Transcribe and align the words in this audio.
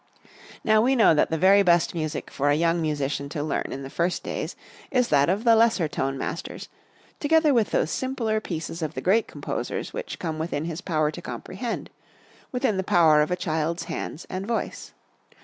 Now, 0.63 0.81
we 0.81 0.95
know 0.95 1.13
that 1.13 1.29
the 1.29 1.37
very 1.37 1.61
best 1.61 1.93
music 1.93 2.31
for 2.31 2.49
a 2.49 2.55
young 2.55 2.81
musician 2.81 3.29
to 3.29 3.43
learn 3.43 3.67
in 3.69 3.83
the 3.83 3.89
first 3.91 4.23
days 4.23 4.55
is 4.89 5.09
that 5.09 5.29
of 5.29 5.43
the 5.43 5.55
lesser 5.55 5.87
tone 5.87 6.17
masters, 6.17 6.69
together 7.19 7.53
with 7.53 7.69
those 7.69 7.91
simpler 7.91 8.39
pieces 8.39 8.81
of 8.81 8.95
the 8.95 9.01
great 9.01 9.27
composers 9.27 9.93
which 9.93 10.17
come 10.17 10.39
within 10.39 10.65
his 10.65 10.81
power 10.81 11.11
to 11.11 11.21
comprehend 11.21 11.91
within 12.51 12.77
the 12.77 12.83
power 12.83 13.21
of 13.21 13.29
a 13.29 13.35
child's 13.35 13.83
hands 13.83 14.25
and 14.27 14.47
voice. 14.47 14.91